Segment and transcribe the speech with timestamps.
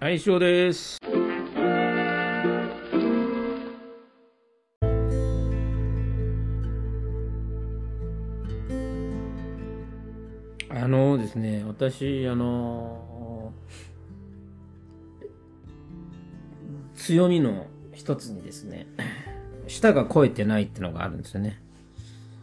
[0.00, 0.98] はい、以上です。
[10.68, 13.52] あのですね、私、あの、
[16.96, 18.86] 強みの一つにですね、
[19.68, 21.62] 舌が肥えてないってのがあるんですよね。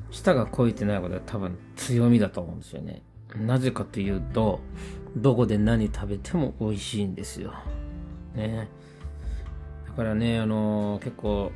[0.10, 3.02] 舌が肥えてないことは多分強みだと思うんですよね。
[3.36, 4.62] なぜかというと、
[5.16, 7.54] どこで何食べても美味しいんですよ。
[8.36, 8.70] ね。
[9.88, 11.52] だからね、あの結構、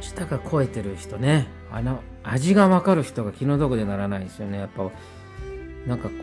[0.00, 4.58] 舌が肥えてる人ね、あの、味がわかる人が気の毒でならないですよね。
[4.58, 4.90] やっぱ、
[5.86, 6.14] なんかこ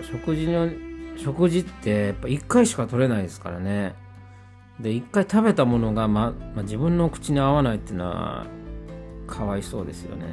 [0.00, 0.68] う、食事の、
[1.16, 3.94] 食事ってやっぱ一回しか取れないですからね。
[4.80, 8.46] で、一回食べたものが、ま、ま自分の口に合わないっていうのは、
[9.28, 10.24] かわいそうですよね。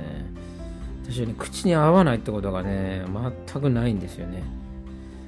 [1.03, 3.05] 私はね、口に合わないってことがね、
[3.45, 4.60] 全くないんですよね。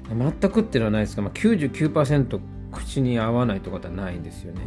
[0.08, 2.40] 全くっていうのはないですが、まあ、99%
[2.72, 4.60] 口に合わないってことはないんですよね。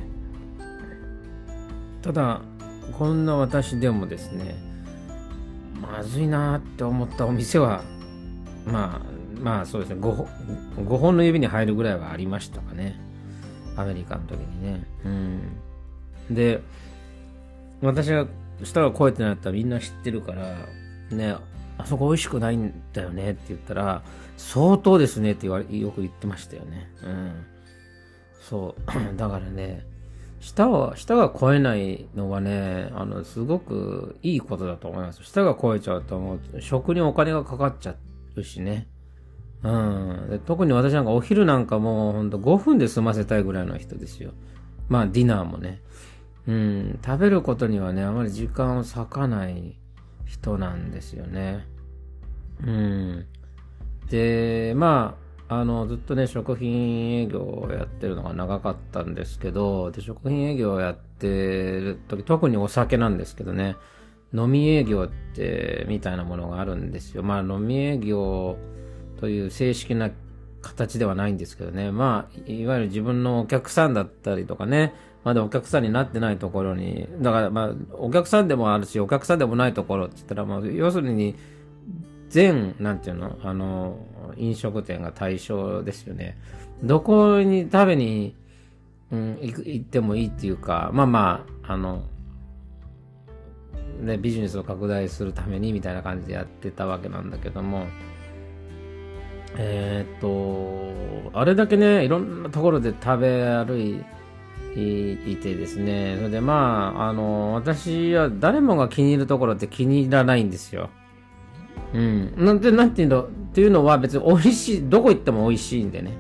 [2.02, 2.42] ただ、
[2.98, 4.56] こんな私でもですね、
[5.82, 7.84] まずいなって思ったお店は、
[8.66, 10.28] まあ、まあそうですね5本、
[10.78, 13.00] 5本の指に入るぐらいはありましたかね。
[13.76, 14.84] アメリカの時にね。
[15.06, 16.36] うん。
[16.36, 16.62] で、
[17.82, 18.26] 私が
[18.64, 20.56] 舌が肥えてなったらみんな知ってるから、
[21.12, 21.36] ね、
[21.78, 24.04] あそこ美味しくないんだよねって言ったら、
[24.38, 26.90] 相当ですねって言われ、よく言ってましたよね。
[27.04, 27.46] うん。
[28.42, 28.82] そう。
[29.18, 29.86] だからね、
[30.40, 35.24] 舌は、舌が超えないのはね、あの、すごくいいことだと思います。
[35.24, 37.96] 舌が超えちゃうともう、食にお金がかかっちゃ
[38.36, 38.88] うしね。
[39.64, 40.28] うん。
[40.30, 44.32] で特に私なんかお昼なんかもうほんと5分で済ませたいぐらいの人ですよ。
[44.88, 45.82] まあディナーもね。
[46.48, 47.00] うん。
[47.04, 49.78] 食べることにはね、あまり時間を割かない
[50.28, 51.66] 人なんですよね。
[52.64, 53.26] うん。
[54.10, 55.18] で、ま
[55.50, 63.76] あ、あの、ずっとね、食品営業をやってるのが長かったんですけど、で、食品営業をやってる時、特にお酒なんですけどね、
[64.34, 67.24] 飲み営業って、みたいなものがあるんですよ。
[67.24, 68.58] まあ、飲み営業
[69.20, 70.12] という正式な
[70.62, 71.92] 形ではないんですけどね。
[71.92, 74.94] まあ、いわゆる自分のお客さんだったりとかね、
[75.28, 81.36] まだお客さんになってないところに、だからまあ、お客さんでもあるし、お客さんでもないところって言ったら、まあ、要するに、
[82.30, 84.00] 全、なんていうの、あの、
[84.38, 86.38] 飲食店が対象ですよね。
[86.82, 88.38] どこに食べに、
[89.12, 92.04] うん、行く行ってもいいっていうか、まあまあ、あの、
[94.00, 97.86] ね、ビジネスを拡大するためにみたいな感じでやってたわけなんだけども、
[99.58, 104.02] えーっと、あれだけね、いろんなところで食べ歩い
[104.78, 110.90] いてですね、それでまあ、あの、私は誰もが気に入るところって気に入らないんですよ。
[111.94, 112.34] うん。
[112.38, 116.12] なんて、なんていうの、っていうのは別に美味しい、どこ行っても美味しいんでね。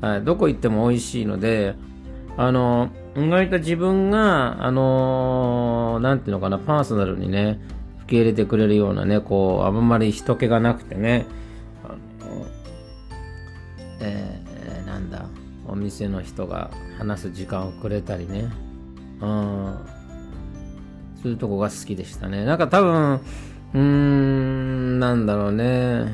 [0.00, 1.74] はい、どこ行っても美味しいので、
[2.36, 7.60] あの、意外と自分が、あの、なんていうのかな、パーソナルにね、
[8.04, 11.26] 受け入れてくれるようなね、こう、あんまり人気がなくてね、
[15.76, 18.50] お店の人が話す時間をくれたりね、
[19.20, 19.78] うん、
[21.22, 22.46] そういうとこが好きでしたね。
[22.46, 26.06] なんか多分、うーん、なんだろうね、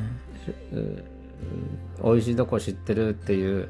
[2.03, 3.69] 美味しいとこ知ってるっていう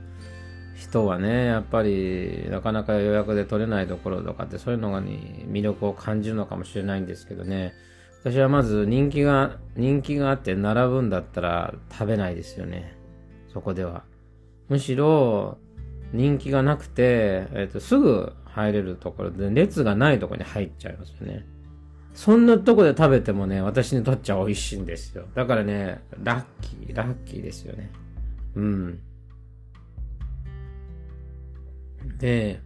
[0.75, 7.75] 人はね、やっぱりなかなか予約で取れないところとかってそういうのに魅力を感じるのかもしれないんですけどね。
[8.23, 12.97] 私はまず人気が、人気があって並ぶんだったら食べないですよね。
[13.53, 14.05] そこでは。
[14.69, 15.59] むしろ
[16.13, 21.46] 人気がなくて、えっ、と、すぐ入れるところで列がないところに入っちゃいますよね。
[22.13, 25.25] そんなとこで食べてもね、私にとっちゃ美味しいんですよ。
[25.34, 27.91] だからね、ラッキー、ラッキーですよね。
[28.56, 29.00] うん。
[32.19, 32.62] で、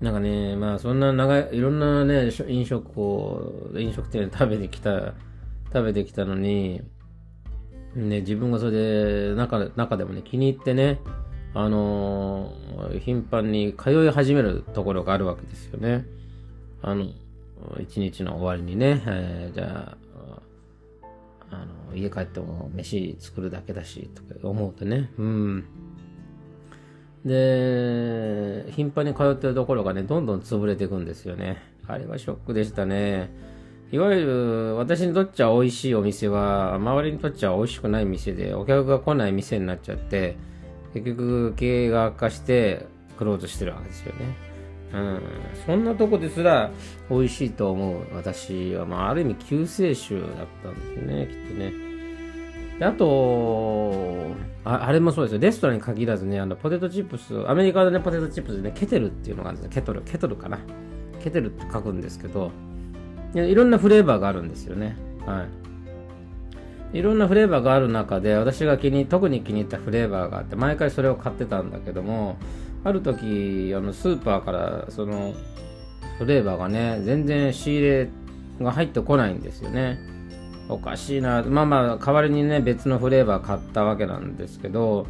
[0.00, 5.12] なんかね、まあそんな長い、いろんなね、飲食を、飲食店で食べてきた、
[5.72, 6.80] 食べてきたのに、
[7.94, 11.00] ね、自分がそれで、中、中でもね、気に入ってね、
[11.54, 16.04] あのー頻繁に通い始めるところがあるわけですよね。
[16.82, 17.06] あの、
[17.80, 19.96] 一日の終わりにね、えーじゃあ、
[21.50, 25.64] あの、家帰っても飯作るだけだし、とか思うとね、うん。
[27.24, 31.58] で、頻繁に通ってるところがね、どんどん潰れていくんですよね。
[31.86, 33.30] あれはショックでしたね。
[33.92, 40.36] いわゆる、私にとっちゃ美味しいお店は、周りにとっちゃ美味しくない店で、お客が来ない店になっちゃって、
[41.00, 42.86] 結局経営が悪化して、
[43.18, 44.36] クローズしてるわけですよね。
[44.92, 45.20] うん。
[45.66, 46.70] そんなとこですら、
[47.10, 51.72] 美味しいと思う私は、まあ、ある意味救世主だったんですよね、きっとね。
[52.78, 54.34] であと
[54.64, 55.40] あ、れもそうですよ。
[55.40, 60.58] レストランに限らずね、あのポテトチップス、アメリカでね、ポテトチップスでね、ケテルっていうのがあるんですケトル、ケトルかな。
[61.22, 62.50] ケテルって書くんですけど、
[63.34, 64.96] いろんなフレーバーがあるんですよね。
[65.26, 65.46] はい。
[66.92, 72.36] いろんなフレーバーがある中で、私が気に、特に気に入ったフレーバーがあって、毎回それを買ってたんだけども、
[72.84, 75.34] ある時、あのスーパーから、その、
[76.18, 78.08] フレーバーがね、全然仕入れ
[78.60, 79.98] が入ってこないんですよね。
[80.68, 81.42] おかしいな。
[81.42, 85.06] まあまあ、代わりにね、別のフレーバー買ったわけなんですけど、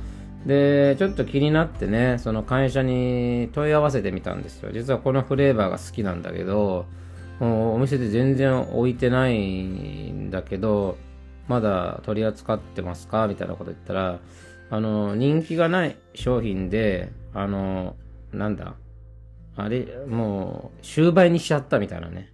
[0.46, 4.70] で、ちょっと気になってね、その会社に問い合わせてみたんですよ。
[4.72, 6.86] 実はこのフレーバーが好きなんだけど、
[7.40, 10.96] もうお店で全然置いてないんだけど、
[11.48, 13.28] まだ取り扱ってますか？
[13.28, 14.20] みたいなこと言ったら、
[14.70, 17.96] あの、人気がない商品で、あの、
[18.32, 18.74] なんだ、
[19.56, 22.32] あれ、もう、終売にしちゃったみたいなね、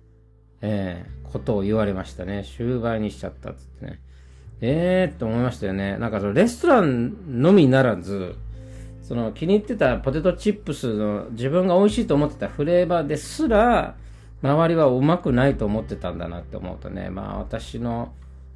[0.61, 2.45] ええー、ことを言われましたね。
[2.57, 4.01] 終売にしちゃったっつってね。
[4.61, 5.99] ええー、って思いましたよね。
[5.99, 8.37] なんかそのレストランのみならず、
[9.03, 13.97] その気に入ってたポテトチップスの自分が美味しいと思ってたフレーバーですら、
[14.41, 18.13] 周りはうまくないと思ってたんだなって思うとね、まあ私の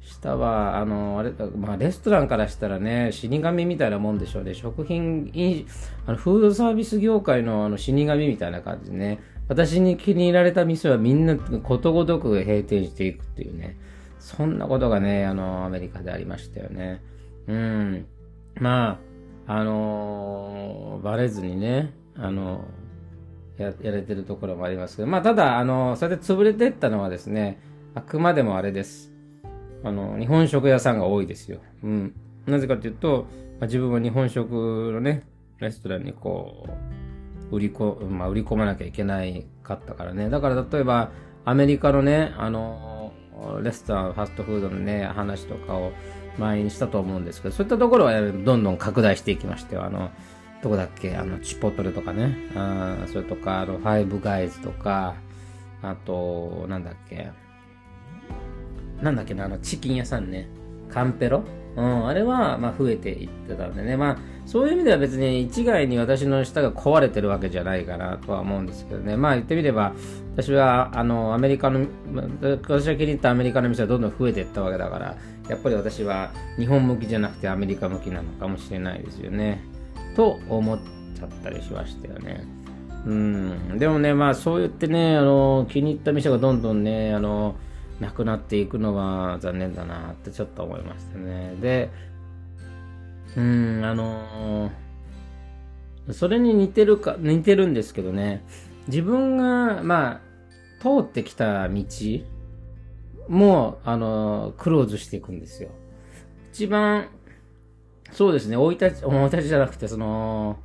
[0.07, 4.53] 下は、あの、あれ、まあレストランからしたらね、死神みたいなもんでしょうね。
[4.53, 5.31] 食品、
[6.05, 13.77] あのフードサービス業界のあの死神みたいな感じでね、私に気に入られた店はみんなことごとく閉店していくっていうね、
[14.19, 17.01] そんなことがね、あの、アメリカでありましたよね。
[17.47, 18.05] うん。
[18.59, 18.99] ま
[19.47, 22.65] あ、あのー、バレずにね、あの
[23.57, 27.59] や、やれてるところもありますけど、まあ、ただ、あの、それで潰れてったのはですね、
[27.95, 29.16] あくまでもあれです。
[29.83, 31.59] あの、日本食屋さんが多いですよ。
[31.83, 32.13] うん。
[32.45, 33.27] なぜかというと、
[33.59, 35.25] まあ、自分は日本食のね、
[35.59, 36.67] レストランにこ
[37.51, 40.29] う、売りこ、まあ、売り込まなきゃいけないかったからね。
[40.29, 41.11] だから例えば、
[41.45, 43.13] アメリカのね、あの、
[43.63, 45.91] レストラン、ファストフードのね、話とかを
[46.37, 50.11] 前にしたと思うんですけど、そういったところはどんどん拡大していきましてあの、
[50.61, 52.35] どこだっけあの、チポトレとかね。
[52.55, 55.15] あそれとか、あの、ファイブガイズとか、
[55.81, 57.31] あと、なんだっけ
[59.01, 60.47] なんだっけな、あの、チキン屋さんね。
[60.89, 61.43] カンペロ？
[61.75, 63.95] うん、あれは、まあ、増えていってたんでね。
[63.97, 64.17] まあ、
[64.47, 69.15] そういう意味では別に一概に私の舌が壊れてるわけじゃないかなとは思うんですけどね。
[69.15, 69.93] まあ、言ってみれば、
[70.33, 71.85] 私は、あの、アメリカの、
[72.41, 75.17] 私が気に入ったアメリカの店はどんどん増えていったわけだから、
[75.49, 79.61] やっぱり私は日本向きじゃなくてアメリカ向きなのかもしれないですよね。
[80.15, 80.79] と思っ
[81.15, 82.43] ちゃったりしましたよね。
[83.05, 83.77] うん。
[83.77, 87.55] でもね、まあそう言ってね、あの、気に入った店がどんどんね、あの、
[87.99, 91.55] なくなっていくのは残念だなってちょっと思いましたね。
[91.59, 91.89] で、
[93.35, 94.71] うん、あの
[96.11, 98.45] それに似てるか、似てるんですけどね、
[98.87, 101.83] 自分が、まあ、通ってきた道
[103.27, 105.69] も、あのクローズしていくんですよ。
[106.51, 107.09] 一番
[108.11, 110.57] そうですね、生い立ち、生い立ちじゃなくて、その、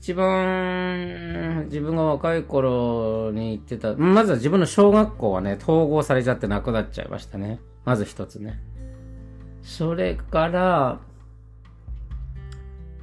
[0.00, 7.60] 一番自分が若い頃に行ってた、まずは自分の小学校はね、統合されちゃってなくなっちゃいましたね。
[7.84, 8.60] まず一つね。
[9.62, 11.00] それから、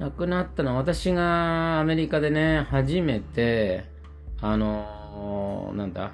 [0.00, 3.84] 亡くなったのは私がアメリカでね、初めて、
[4.40, 6.10] あの、なんだ、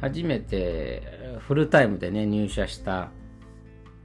[0.00, 1.02] 初めて
[1.40, 3.10] フルタイムでね、入社した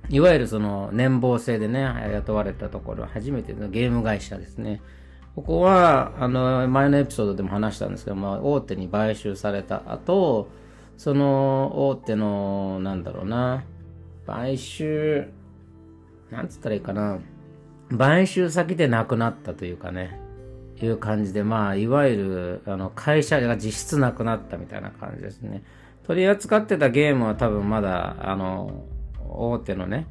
[0.10, 4.82] いわゆるその年俸制でね、雇われたところ、初めてのゲーム会社ですね。
[5.36, 10.48] ここは、あの、前のエピソードでも話したんですけど、まあ、大手に買収された後、
[10.98, 13.64] その大手の、なんだろうな、
[14.28, 15.28] 買収、
[16.30, 17.20] なんつったらいいかな、
[17.98, 20.20] 買収先でなくなったというかね、
[20.82, 25.64] いう感じで、まあ、いわゆる、あの、会社が実質なくなったみたいな感じですね。
[26.04, 28.84] 取り扱ってたゲームは多分まだ、あの、
[29.30, 30.08] 大手のね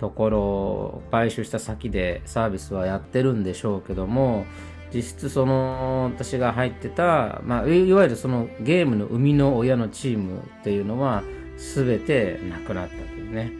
[0.00, 4.46] ところを買収した先でサービスはやってるんでしょうけども
[4.94, 11.22] 実質その私が入ってた、まあ、いわゆるそのゲームの生みの親のチームっていうのは
[11.58, 13.52] 全てなくなったというね。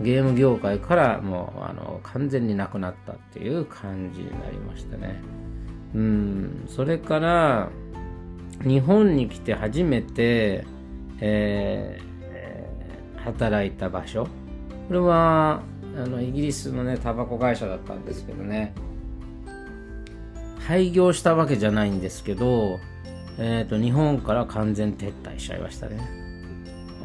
[0.00, 5.20] ゲーム業界からもうあの完全になくなったっていう感じになりましたね。
[5.94, 6.64] うん。
[6.68, 7.70] それから
[8.62, 10.64] 日本に来て初めて、
[11.20, 14.28] えー、働いた場所。
[14.86, 15.62] これは
[15.98, 18.72] あのイギリスのねタバコ会社だったんですけどね。
[20.60, 22.78] 廃業したわけじゃないんですけど、
[23.38, 25.98] えーと、日本から完全撤退しちゃいましたね。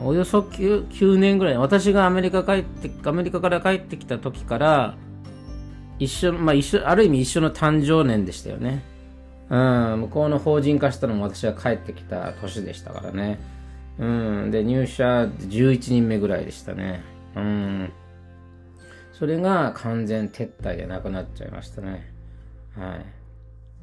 [0.04, 4.98] およそ 9, 9年ぐらい私がアメリカ帰ってアメリカから帰ってきた時から
[5.98, 8.84] 一緒まあ一緒ある意味一緒の誕生年でしたよね。
[9.50, 13.40] うん向こうの法人化したのも私が帰ってきた年でしたからね。
[13.98, 17.02] うんで入社11人目ぐらいでしたね。
[17.36, 17.94] うん。
[19.14, 22.12] それが完全撤退でなくなっちゃいましたね。
[22.76, 23.06] はい。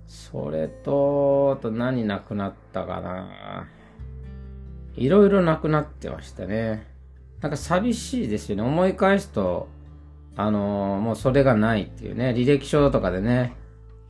[0.06, 3.68] それと、と何なくなったかな。
[4.96, 6.84] いろいろなくなってましたね。
[7.40, 8.62] なんか寂しいですよね。
[8.62, 9.68] 思い返すと、
[10.36, 13.54] あのー、もうそれがないっていうね、履歴書とかでね、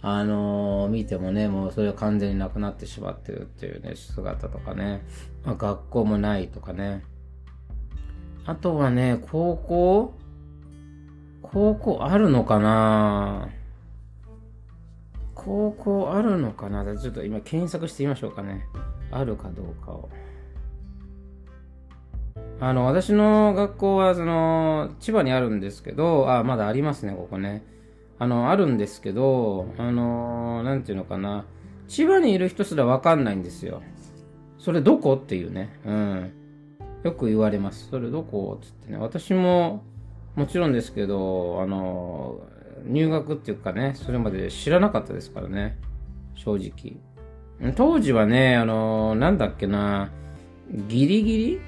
[0.00, 5.02] あのー、見てもね、もうそれは完全になくなってしまってるっていうね、姿とかね、
[5.44, 7.04] まあ、学校もないとかね。
[8.46, 10.14] あとはね、高校
[11.42, 13.48] 高校あるのかな？
[15.34, 16.84] 高校あるのかな？
[16.96, 18.66] ちょっと今検索してみましょうかね。
[19.10, 20.08] あるかどうかを。
[22.60, 27.64] あの、私の学校は、その、千葉にあるんですけど、あ、まだありますね、ここね。
[28.18, 31.46] あの、あるんですけど、あの、なんていうのかな。
[31.88, 33.82] 千葉にいる人すらわかんないんですよ。
[34.58, 35.14] それどこ？
[35.14, 35.74] っていうね。
[35.86, 36.32] うん。
[37.02, 37.88] よく言われます。
[37.88, 38.58] それどこ？
[38.60, 38.98] つってね。
[38.98, 39.82] 私も、
[40.36, 42.40] もちろんですけど、あの、
[42.86, 45.78] 入学っていうかね、それまで知らなかったですからね。
[46.34, 47.72] 正直。
[47.74, 50.10] 当時はね、あの、なんだっけな、
[50.88, 51.60] ギリギリ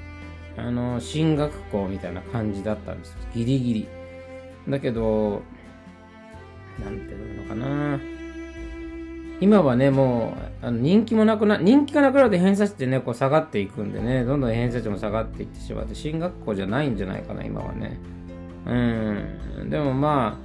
[0.56, 3.88] あの、進学校みたいな感じだったんですギリギリ。
[4.68, 5.42] だけど、
[6.82, 8.00] なんていうのかな。
[9.40, 17.98] 今はね、もう、あの人気もなくな、人気がなくなると偏差値ってね、こう下がっていくんでね、どんどん偏差値も下がっていってしまって、進学校じゃないんじゃないかな、今はね。
[18.66, 18.74] う
[19.64, 19.70] ん。
[19.70, 20.38] でもま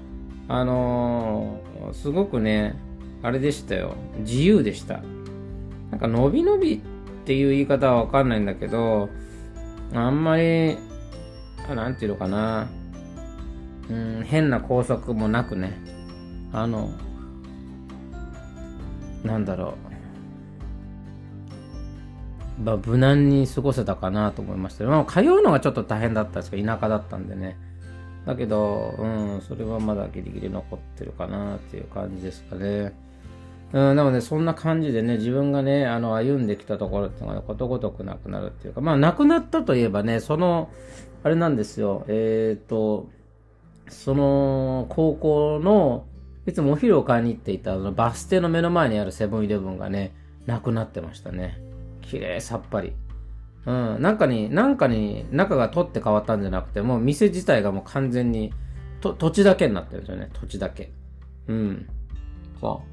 [0.47, 2.75] あ、あのー、すごくね、
[3.24, 3.95] あれでしたよ。
[4.19, 5.01] 自由でした。
[5.91, 6.79] なんか、伸び伸びっ
[7.25, 9.09] ていう言い方はわかんないんだけど、
[9.93, 10.77] あんまり、
[11.74, 12.69] なんていうのかな、
[13.89, 15.77] うん、変な拘束もなくね、
[16.53, 16.91] あの、
[19.24, 19.75] なんだろ
[22.59, 24.86] う、まあ、無難に過ごせたかなと思いました。
[24.86, 27.57] まあ、通うのがちょっと大変だったんですけど、田舎だったんでね。
[28.27, 32.93] だけど、うん、それはまだギリギリ残ってるかなっていう感じですかね。
[33.72, 40.69] うん、でもね、そんな感じでね、自分がね、あの、歩んできたところっていうのが、ね、ことごとくなくなるっていうか、まあ、なくなったといえばね、その、
[41.24, 43.10] あれなんですよ、えっ、ー、と、
[43.88, 46.05] その、高校の、
[46.46, 50.13] いつもお昼を買いに行っていた、あの、バス停の目の前にあるセブンイレブンがね、
[50.46, 51.62] なくなってましたね。
[52.01, 52.93] 綺麗さっぱり。
[53.67, 58.53] うん、なんかに、なんかに中が取って変わったんじゃなくて、もう店自体がもう完全に、
[59.01, 60.93] と、土地だけになってるんですよね、土地だけ。
[61.47, 61.89] うん。
[62.62, 62.88] そう。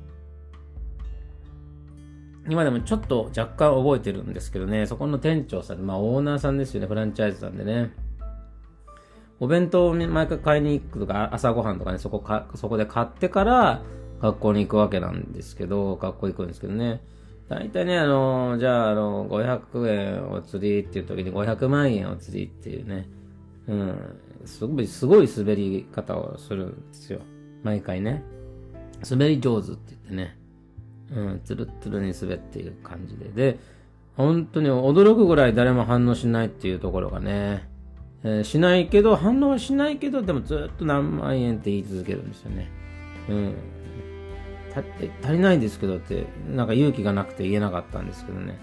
[2.50, 7.92] 今でもちょっと若干覚えてるんですけどね、そこの店長さん、まあオーナーさんですよね、フランチャイズさんでね。
[9.38, 13.82] お弁当を毎回買いに行くとか、朝ごはんとかね、そこか、そこで買ってから
[14.20, 17.00] 学校に行くわけなんですけど、学校行くんですけどね。
[17.48, 23.06] 大体ね、あの、じゃあ、あの、500円お釣りっていう時に500万円お釣りっていうね、
[23.68, 27.20] うん、すごい、すごい滑り方をするんですよ。
[27.62, 28.22] 毎回ね。
[29.08, 30.38] 滑り上手って言ってね。
[31.12, 33.28] うん、つるつるに滑っている感じで。
[33.28, 33.58] で、
[34.16, 37.68] 本当に驚くぐらい誰も反応しないっていうところがね、
[38.22, 42.70] えー、しないけど、反応はしないけど、でもずっと何万円って言い続けるんですよね。
[43.28, 43.54] うん。
[45.22, 48.58] 足りないんですけどって、なんか勇気がなくて言えなかったんですけどね。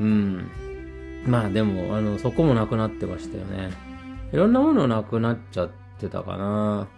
[0.00, 0.50] うん。
[1.26, 3.70] まあでも、あの、そこもなくなってましたよね。
[4.32, 6.88] いろんなものなくなっちゃってたかな。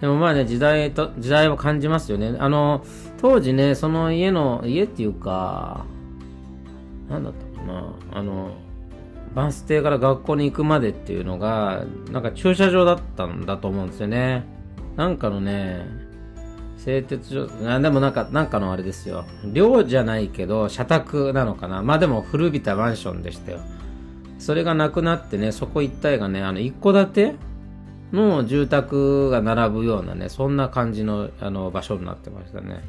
[0.00, 2.36] でもまあね、時代と、時代を感じますよね。
[2.38, 2.84] あの、
[3.20, 5.84] 当時ね、その家の、家っていうか、
[7.08, 8.56] なんだったかな、あの、
[9.34, 14.44] バス停から学校に行くまでっていうのが、なんか駐車場だったんだと思うんですよね。
[14.96, 15.86] なんかのね、
[16.86, 19.24] 製鉄所、あでもなんか、なんかのあれですよ。
[19.52, 21.82] 寮じゃないけど、社宅なのかな。
[21.82, 23.58] まあでも古びたマンションでしたよ。
[24.38, 27.34] それがなくなってね、そこ一帯がね、あの、一戸建て
[28.12, 32.84] の住宅が並ぶようなね、そんな感じのあの場所になってましたね。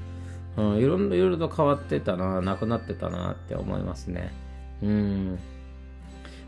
[0.58, 4.32] うん、いろいろと変わってたな、なくなってたなって思いますね。
[4.84, 5.39] うん。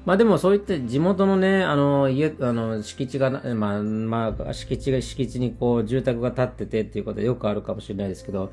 [0.05, 8.51] まあでもそういって地元のね、あの、家、あの、敷地が、まあ、まあ、敷地が、敷地にこう、住宅が建っててっていうことはよくあるかもしれないですけど、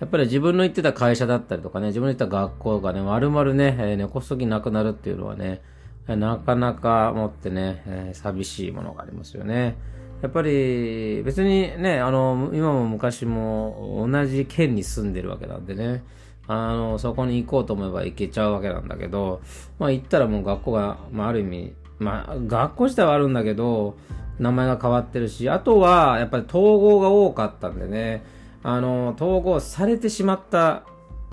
[0.00, 5.62] やっぱり自分の行ってた会社だったりとかね、自分の行った学校がね、丸々ね、えー、根こそぎなくなるっていうのはね、
[6.06, 9.76] なかなか持ってね、えー、寂しいものがありますよね。
[10.24, 16.02] やっぱり別にね、あの、今も昔も同じ県に住んでるわけなんでね、
[16.48, 19.42] あの、そこに行こうと思えば行けちゃうわけなんだけど、
[19.78, 23.98] まあ行ったらもう学校が、まあある意味、まあ学校自体はあるんだけど、
[24.38, 28.22] 名前が変わってるし、あとはやっぱり統合が多かったんでね、
[28.62, 30.84] あの、統合されてしまった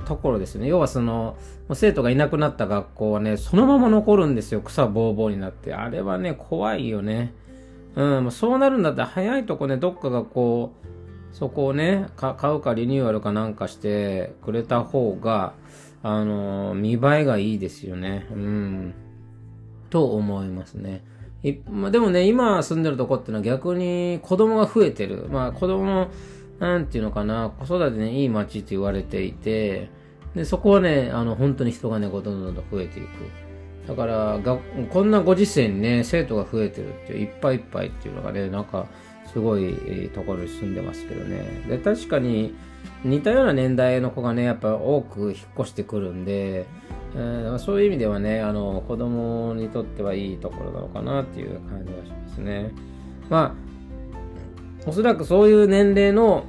[0.03, 0.67] ところですね。
[0.67, 1.37] 要はその、
[1.73, 4.59] 生徒がいなくなった学校はね、そのまま残るんですよ。
[4.59, 5.73] 草ぼうぼうになって。
[5.73, 7.33] あれはね、怖いよね。
[7.95, 15.53] うん、そうなるんだったら早いとこね、どっかがこう、そこをね、買うかリニューアルかなんかしてくれた方が、
[16.03, 18.27] あのー、見栄えがいいですよね。
[18.31, 18.93] うん。
[19.89, 21.03] と思いますね。
[21.69, 25.27] まあ、でもね、今住んでるとこってのは逆に子供が増えてる。
[25.29, 26.11] まあ子供の、
[26.59, 29.89] なんていうのかな、子育てね、いい街って言われていて、
[30.35, 33.07] で、そこはね、あの、本当に人がね、どんどんどんどん増えていく。
[33.87, 34.57] だからが、
[34.89, 38.87] こんなご時世にね、生徒が増えてるっていう、いっぱいいっぱいっていうのがね、なんか、
[39.31, 41.63] すごいところに住んでますけどね。
[41.67, 42.53] で、確かに、
[43.03, 46.65] 似たような年代の子がね、やっぱ多く引っ越してくるんで、
[47.15, 52.71] えー、そういう意味ではね、あの、子供にとってはいいところなのかなっていう感じがしますね。
[53.29, 53.55] ま
[54.85, 56.45] あ、おそらくそういう年齢の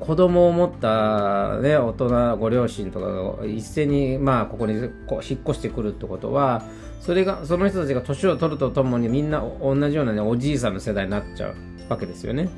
[0.00, 6.62] 子供を持ったね、大人、ご両親とかが一斉に、まあ、ここにこう引っ越してくるってことは、
[7.00, 11.54] それが、その人たちが年を取るとともにみんな同じようなね、おじいさんの世代になっちゃう
[11.88, 12.48] わけですよね。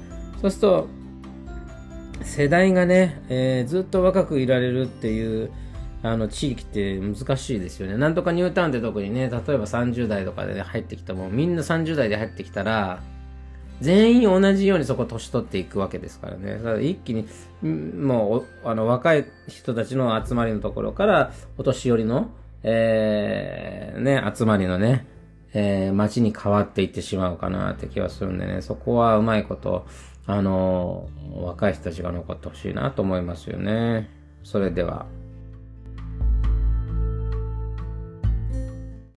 [0.41, 0.89] そうすると、
[2.23, 5.51] 世代がね、えー、ずっと若くいられるっていう
[6.03, 7.97] あの地域って難しいですよね。
[7.97, 13.03] なんとかニュータウンって特にね、例えば30代とかでね入ってきたもん、みんな30代で入ってきたら、
[13.81, 16.55] 全員同じようにそこ年取っていくわけですからね。
[16.55, 17.27] だから一気に、
[17.63, 22.31] もう、あの、若い人たちの集まりのところから、お年寄りの、
[22.63, 25.07] えー、ね、集まりのね、
[25.55, 29.87] えー、街に変わっていってしまうかなって気はするんでね、そこはうまいこと、
[30.27, 34.11] あの、若い人たちが残ってほしいなと思いますよね。
[34.43, 35.07] それでは。